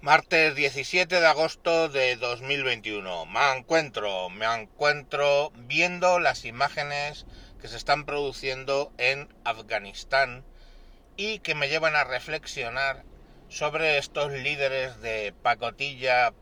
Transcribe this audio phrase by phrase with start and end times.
[0.00, 3.26] Martes 17 de agosto de 2021.
[3.26, 7.26] Me encuentro, me encuentro viendo las imágenes
[7.60, 10.44] que se están produciendo en Afganistán
[11.16, 13.02] y que me llevan a reflexionar
[13.48, 16.32] sobre estos líderes de pacotilla,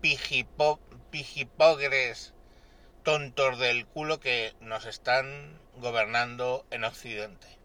[0.00, 0.80] pijipo,
[1.10, 2.32] pijipogres,
[3.02, 7.57] tontos del culo que nos están gobernando en Occidente.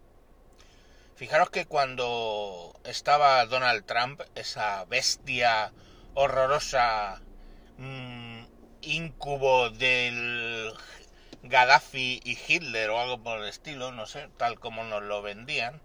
[1.16, 5.72] Fijaros que cuando estaba Donald Trump, esa bestia
[6.14, 7.22] horrorosa,
[7.78, 8.42] mmm,
[8.82, 10.72] incubo del
[11.44, 15.80] Gaddafi y Hitler o algo por el estilo, no sé, tal como nos lo vendían,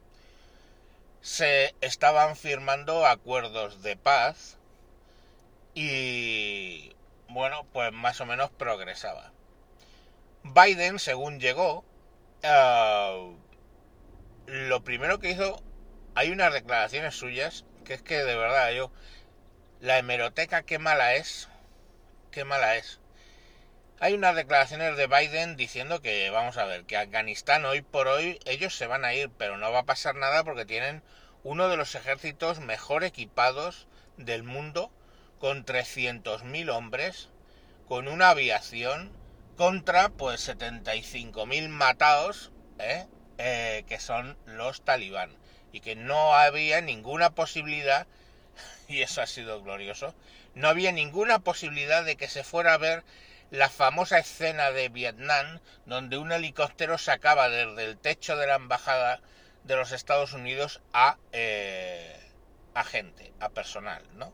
[1.22, 4.58] se estaban firmando acuerdos de paz
[5.76, 6.96] y,
[7.28, 9.32] bueno, pues más o menos progresaba.
[10.44, 11.84] Biden, según llegó,
[12.44, 13.36] uh,
[14.50, 15.62] lo primero que hizo,
[16.16, 18.92] hay unas declaraciones suyas, que es que de verdad yo,
[19.80, 21.50] la hemeroteca qué mala es,
[22.32, 23.00] qué mala es.
[24.00, 28.40] Hay unas declaraciones de Biden diciendo que, vamos a ver, que Afganistán hoy por hoy
[28.46, 31.04] ellos se van a ir, pero no va a pasar nada porque tienen
[31.44, 34.92] uno de los ejércitos mejor equipados del mundo,
[35.38, 37.30] con 300.000 hombres,
[37.88, 39.12] con una aviación,
[39.58, 43.06] contra pues 75.000 matados, ¿eh?
[43.42, 45.32] Eh, que son los talibán
[45.72, 48.06] y que no había ninguna posibilidad,
[48.90, 50.14] y eso ha sido glorioso,
[50.56, 53.06] no había ninguna posibilidad de que se fuera a ver
[53.50, 59.22] la famosa escena de Vietnam donde un helicóptero sacaba desde el techo de la embajada
[59.64, 62.20] de los Estados Unidos a, eh,
[62.74, 64.34] a gente, a personal, ¿no?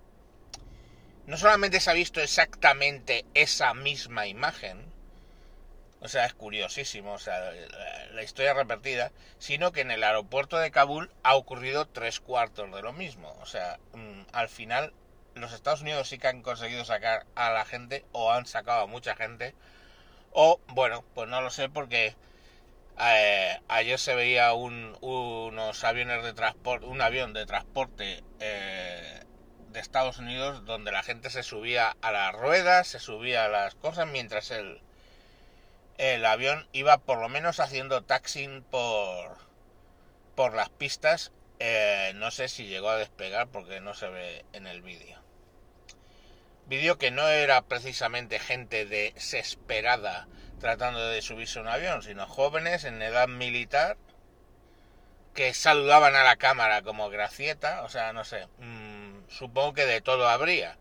[1.28, 4.95] No solamente se ha visto exactamente esa misma imagen,
[6.06, 7.52] o sea, es curiosísimo, o sea,
[8.14, 12.82] la historia repetida, sino que en el aeropuerto de Kabul ha ocurrido tres cuartos de
[12.84, 13.36] lo mismo.
[13.42, 14.94] O sea, mm, al final
[15.34, 18.88] los Estados Unidos sí que han conseguido sacar a la gente, o han sacado a
[18.88, 19.56] mucha gente,
[20.32, 22.16] o bueno, pues no lo sé porque
[23.00, 29.24] eh, ayer se veía un, unos aviones de transporte, un avión de transporte eh,
[29.70, 33.76] de Estados Unidos donde la gente se subía a las ruedas, se subía a las
[33.76, 34.82] cosas mientras el
[35.98, 39.38] el avión iba por lo menos haciendo taxing por,
[40.36, 41.32] por las pistas.
[41.60, 45.20] Eh, no sé si llegó a despegar porque no se ve en el vídeo.
[46.68, 50.28] Vídeo que no era precisamente gente desesperada
[50.60, 53.98] tratando de subirse a un avión, sino jóvenes en edad militar
[55.34, 60.02] que saludaban a la cámara como gracieta, o sea, no sé, mmm, supongo que de
[60.02, 60.78] todo habría,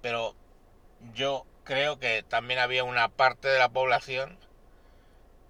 [0.00, 0.36] pero
[1.14, 4.38] yo creo que también había una parte de la población,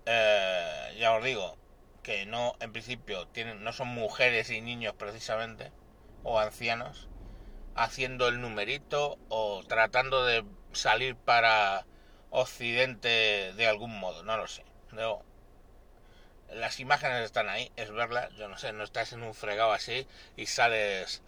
[0.06, 1.56] eh, ya os digo,
[2.02, 5.72] que no, en principio, tienen, no son mujeres y niños precisamente,
[6.24, 7.08] o ancianos,
[7.74, 11.86] haciendo el numerito o tratando de salir para
[12.30, 14.64] Occidente de algún modo, no lo sé.
[16.50, 20.06] las imágenes están ahí, es verlas, yo no sé, no estás en un fregado así
[20.36, 21.22] y sales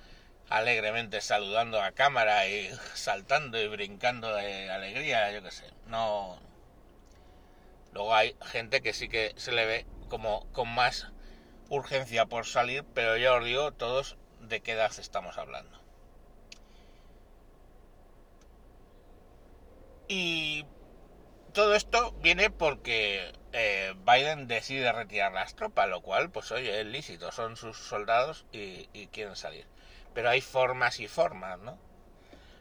[0.49, 5.65] alegremente saludando a cámara y saltando y brincando de alegría, yo qué sé.
[5.87, 6.38] No.
[7.93, 11.09] Luego hay gente que sí que se le ve como con más
[11.69, 15.81] urgencia por salir, pero ya os digo todos de qué edad estamos hablando.
[20.09, 20.66] Y
[21.53, 26.87] todo esto viene porque eh, Biden decide retirar las tropas, lo cual, pues oye, es
[26.87, 29.66] lícito, son sus soldados y, y quieren salir
[30.15, 31.79] pero hay formas y formas, ¿no?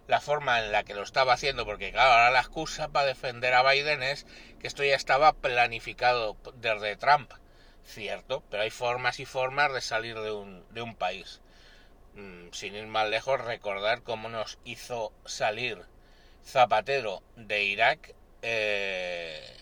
[0.07, 3.53] La forma en la que lo estaba haciendo, porque claro, ahora la excusa para defender
[3.53, 4.25] a Biden es
[4.59, 7.31] que esto ya estaba planificado desde Trump,
[7.85, 11.41] cierto, pero hay formas y formas de salir de un, de un país.
[12.15, 15.81] Mm, sin ir más lejos, recordar cómo nos hizo salir
[16.45, 19.57] Zapatero de Irak, eh,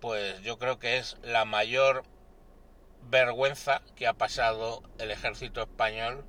[0.00, 2.04] pues yo creo que es la mayor
[3.10, 6.24] vergüenza que ha pasado el ejército español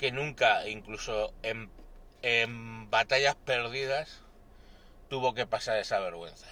[0.00, 1.70] que nunca, incluso en,
[2.22, 4.22] en batallas perdidas,
[5.10, 6.46] tuvo que pasar esa vergüenza.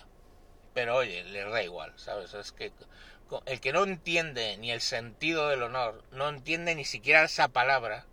[0.75, 2.35] Pero oye, le da igual, ¿sabes?
[2.35, 2.73] Es que
[3.47, 8.05] el que no entiende ni el sentido del honor, no entiende ni siquiera esa palabra,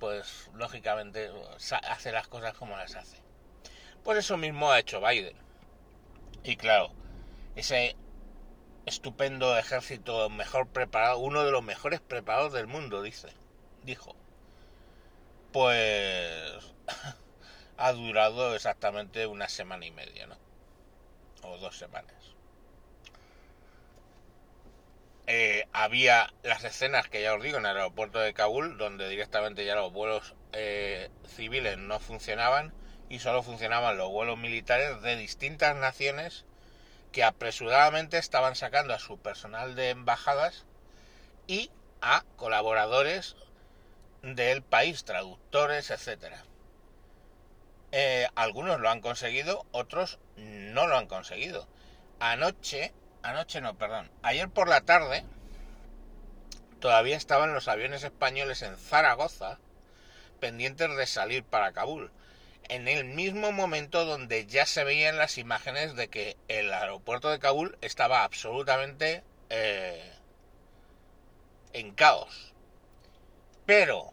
[0.00, 1.30] pues lógicamente
[1.88, 3.18] hace las cosas como las hace.
[4.02, 5.36] Pues eso mismo ha hecho Biden.
[6.42, 6.90] Y claro,
[7.54, 7.94] ese
[8.84, 13.28] estupendo ejército mejor preparado, uno de los mejores preparados del mundo, dice,
[13.84, 14.16] dijo
[15.52, 16.74] pues
[17.76, 20.36] ha durado exactamente una semana y media, ¿no?
[21.42, 22.36] O dos semanas.
[25.26, 29.64] eh, había las escenas que ya os digo en el aeropuerto de Kabul, donde directamente
[29.64, 32.72] ya los vuelos eh, civiles no funcionaban
[33.08, 36.44] y solo funcionaban los vuelos militares de distintas naciones
[37.12, 40.66] que apresuradamente estaban sacando a su personal de embajadas
[41.46, 41.70] y
[42.00, 43.36] a colaboradores
[44.34, 46.44] del país, traductores, etcétera.
[47.92, 51.68] Eh, algunos lo han conseguido, otros no lo han conseguido.
[52.18, 52.92] Anoche,
[53.22, 55.24] anoche no, perdón, ayer por la tarde
[56.80, 59.58] todavía estaban los aviones españoles en Zaragoza
[60.40, 62.10] pendientes de salir para Kabul.
[62.68, 67.38] En el mismo momento donde ya se veían las imágenes de que el aeropuerto de
[67.38, 70.12] Kabul estaba absolutamente eh,
[71.72, 72.52] en caos.
[73.66, 74.12] Pero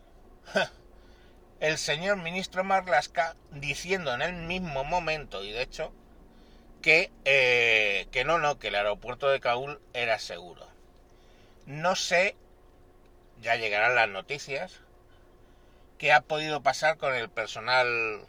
[1.59, 5.93] el señor ministro Marlaska diciendo en el mismo momento, y de hecho,
[6.81, 10.67] que, eh, que no, no, que el aeropuerto de Kabul era seguro.
[11.65, 12.35] No sé,
[13.41, 14.81] ya llegarán las noticias,
[15.97, 18.25] qué ha podido pasar con el personal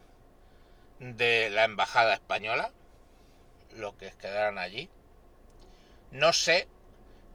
[1.01, 2.71] de la embajada española,
[3.77, 4.89] lo que quedaron allí.
[6.13, 6.69] No sé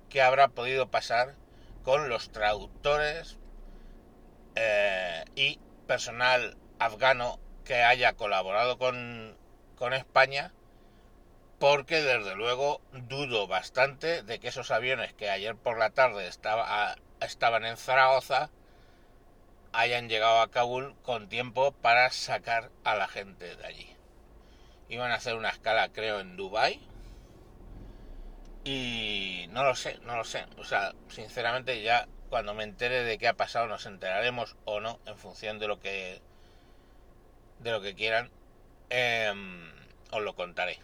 [0.09, 1.35] qué habrá podido pasar
[1.83, 3.38] con los traductores
[4.55, 9.37] eh, y personal afgano que haya colaborado con,
[9.75, 10.53] con España,
[11.59, 16.95] porque desde luego dudo bastante de que esos aviones que ayer por la tarde estaba,
[17.19, 18.49] estaban en Zaragoza
[19.73, 23.95] hayan llegado a Kabul con tiempo para sacar a la gente de allí.
[24.87, 26.79] Iban a hacer una escala, creo, en Dubai
[28.63, 30.45] y no lo sé, no lo sé.
[30.57, 34.99] O sea, sinceramente ya cuando me entere de qué ha pasado nos enteraremos o no
[35.05, 36.21] en función de lo que
[37.59, 38.31] de lo que quieran
[38.89, 39.71] em,
[40.11, 40.79] os lo contaré.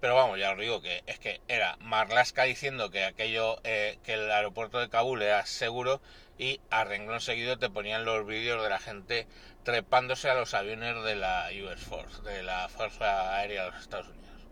[0.00, 4.14] Pero vamos ya os digo que es que era Marlaska diciendo que aquello eh, que
[4.14, 6.00] el aeropuerto de Kabul era seguro
[6.38, 9.26] y a renglón seguido te ponían los vídeos de la gente
[9.62, 14.08] trepándose a los aviones de la US Force de la Fuerza Aérea de los Estados
[14.08, 14.46] Unidos.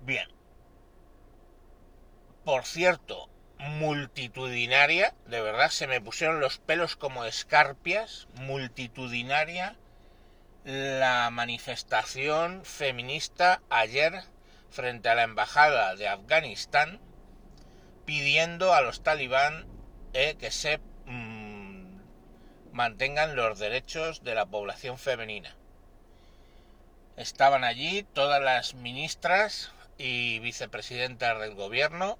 [0.00, 0.28] Bien.
[2.44, 3.28] Por cierto
[3.58, 9.76] multitudinaria, de verdad se me pusieron los pelos como escarpias, multitudinaria,
[10.64, 14.22] la manifestación feminista ayer
[14.70, 17.00] frente a la embajada de Afganistán
[18.04, 19.66] pidiendo a los talibán
[20.12, 22.00] eh, que se mm,
[22.72, 25.54] mantengan los derechos de la población femenina.
[27.16, 32.18] Estaban allí todas las ministras y vicepresidentas del gobierno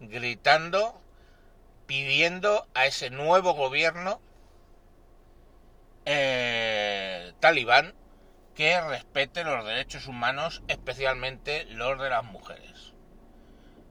[0.00, 1.00] gritando,
[1.86, 4.20] pidiendo a ese nuevo gobierno
[6.06, 7.94] eh, talibán
[8.54, 12.92] que respete los derechos humanos, especialmente los de las mujeres.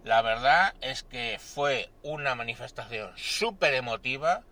[0.04, 4.44] La verdad es que fue una manifestación súper emotiva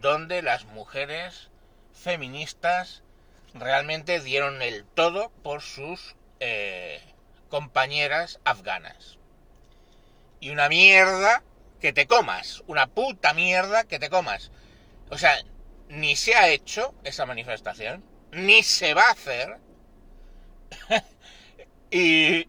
[0.00, 1.50] donde las mujeres
[1.92, 3.02] feministas
[3.54, 7.00] realmente dieron el todo por sus eh,
[7.48, 9.18] compañeras afganas
[10.42, 11.44] y una mierda
[11.80, 14.50] que te comas, una puta mierda que te comas.
[15.08, 15.40] O sea,
[15.88, 19.58] ni se ha hecho esa manifestación, ni se va a hacer,
[21.92, 22.48] y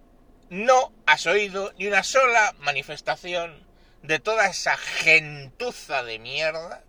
[0.50, 3.64] no has oído ni una sola manifestación
[4.02, 6.84] de toda esa gentuza de mierda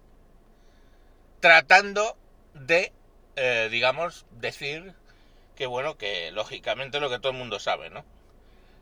[1.40, 2.16] tratando
[2.54, 2.92] de,
[3.36, 4.94] eh, digamos, decir
[5.54, 8.06] que bueno, que lógicamente lo que todo el mundo sabe, ¿no?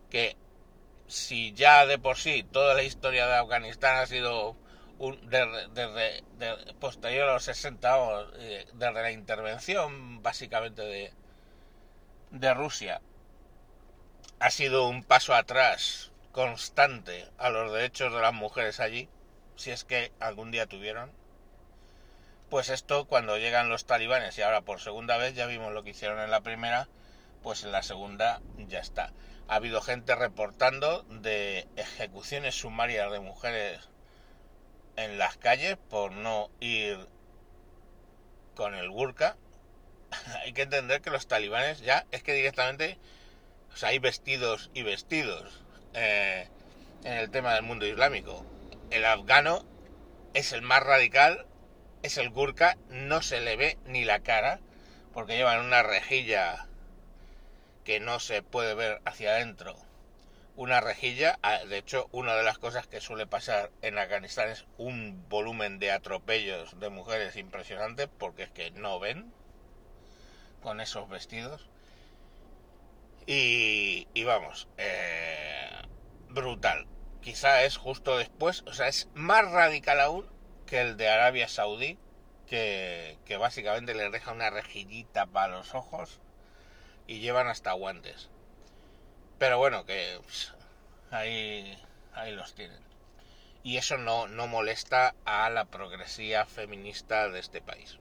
[0.08, 0.36] Que
[1.12, 4.56] si ya de por sí toda la historia de Afganistán ha sido
[4.98, 6.22] un, desde,
[6.80, 11.12] posterior a los 60 o eh, desde la intervención básicamente de,
[12.30, 13.02] de Rusia
[14.40, 19.10] ha sido un paso atrás constante a los derechos de las mujeres allí,
[19.54, 21.12] si es que algún día tuvieron,
[22.48, 25.90] pues esto cuando llegan los talibanes y ahora por segunda vez ya vimos lo que
[25.90, 26.88] hicieron en la primera,
[27.42, 29.12] pues en la segunda ya está
[29.52, 33.90] ha habido gente reportando de ejecuciones sumarias de mujeres
[34.96, 37.06] en las calles por no ir
[38.54, 39.36] con el burka.
[40.40, 42.98] hay que entender que los talibanes ya es que directamente
[43.82, 46.48] hay vestidos y vestidos eh,
[47.04, 48.46] en el tema del mundo islámico.
[48.90, 49.66] El afgano
[50.32, 51.44] es el más radical,
[52.02, 54.60] es el gurka, no se le ve ni la cara
[55.12, 56.68] porque llevan una rejilla
[57.84, 59.76] que no se puede ver hacia adentro
[60.56, 61.38] una rejilla.
[61.42, 65.78] Ah, de hecho, una de las cosas que suele pasar en Afganistán es un volumen
[65.78, 69.32] de atropellos de mujeres impresionante porque es que no ven
[70.62, 71.68] con esos vestidos.
[73.26, 75.70] Y, vamos, eh,
[76.28, 76.86] brutal.
[77.20, 80.26] quizá es justo después, o sea, es más radical aún
[80.66, 81.98] que el de Arabia Saudí,
[82.46, 86.20] que, que básicamente les deja una rejillita para los ojos
[87.12, 88.30] y llevan hasta guantes.
[89.38, 90.54] Pero bueno, que pues,
[91.10, 91.76] ahí,
[92.14, 92.80] ahí los tienen.
[93.62, 97.98] Y eso no, no molesta a la progresía feminista de este país.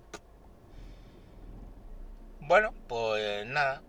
[2.40, 3.82] Bueno, pues nada.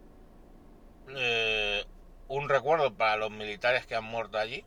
[1.11, 1.85] Eh,
[2.27, 4.65] un recuerdo para los militares que han muerto allí.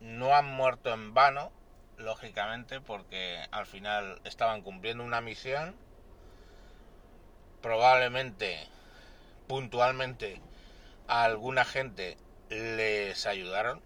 [0.00, 1.52] No han muerto en vano,
[1.98, 5.76] lógicamente, porque al final estaban cumpliendo una misión.
[7.60, 8.66] Probablemente,
[9.52, 10.40] puntualmente,
[11.08, 12.16] a alguna gente
[12.48, 13.82] les ayudaron,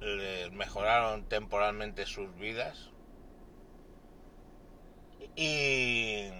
[0.00, 2.88] les mejoraron temporalmente sus vidas.
[5.36, 6.30] Y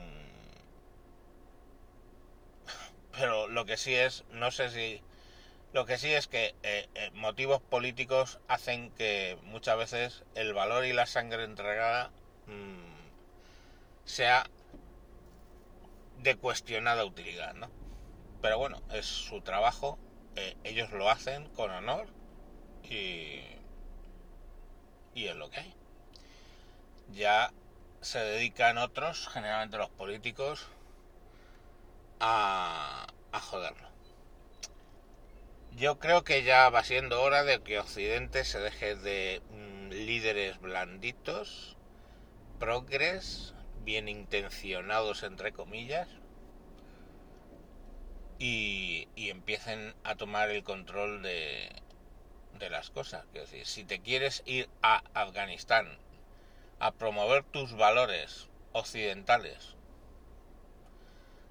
[3.12, 5.02] pero lo que sí es, no sé si,
[5.74, 10.86] lo que sí es que eh, eh, motivos políticos hacen que muchas veces el valor
[10.86, 12.10] y la sangre entregada
[12.46, 14.46] mm, sea
[16.22, 17.77] de cuestionada utilidad, ¿no?
[18.40, 19.99] Pero bueno, es su trabajo,
[20.37, 22.07] eh, ellos lo hacen con honor
[22.85, 23.40] y,
[25.14, 25.75] y es lo que hay.
[27.12, 27.52] Ya
[28.00, 30.68] se dedican otros, generalmente los políticos,
[32.21, 33.88] a, a joderlo.
[35.76, 40.61] Yo creo que ya va siendo hora de que Occidente se deje de mm, líderes
[40.61, 41.76] blanditos,
[42.59, 43.54] progres,
[43.85, 46.09] bien intencionados entre comillas,
[48.38, 51.71] y, empiecen a tomar el control de,
[52.59, 53.25] de las cosas.
[53.35, 55.99] Es decir, si te quieres ir a Afganistán
[56.78, 59.76] a promover tus valores occidentales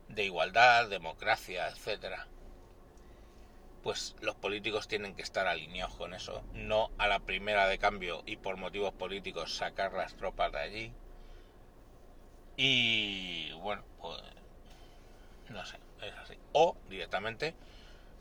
[0.09, 2.27] de igualdad, democracia, etcétera,
[3.83, 8.23] pues los políticos tienen que estar alineados con eso, no a la primera de cambio
[8.25, 10.93] y por motivos políticos sacar las tropas de allí.
[12.55, 14.21] Y bueno, pues
[15.49, 15.77] no sé,
[16.53, 17.55] O directamente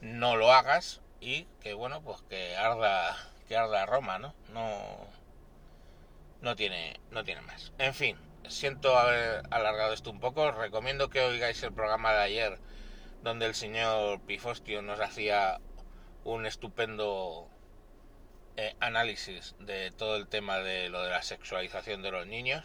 [0.00, 3.16] no lo hagas y que bueno, pues que arda
[3.48, 4.34] que arda Roma, ¿no?
[4.52, 5.08] No
[6.40, 7.72] no tiene no tiene más.
[7.78, 8.16] En fin,
[8.48, 10.50] siento haber alargado esto un poco.
[10.52, 12.58] recomiendo que oigáis el programa de ayer,
[13.22, 15.60] donde el señor Pifostio nos hacía
[16.24, 17.48] un estupendo
[18.56, 22.64] eh, análisis de todo el tema de lo de la sexualización de los niños.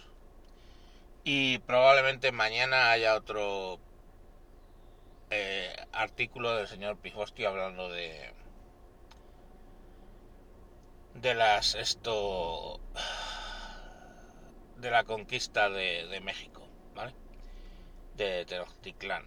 [1.23, 3.79] Y probablemente mañana haya otro
[5.31, 8.33] eh, artículo del señor Pifostio hablando de
[11.15, 12.79] de las esto
[14.77, 17.13] de la conquista de, México, ¿vale?
[18.15, 19.25] De Tenochtitlán.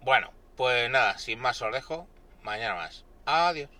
[0.00, 2.08] Bueno, pues nada, sin más os dejo.
[2.42, 3.04] Mañana más.
[3.26, 3.70] Adiós.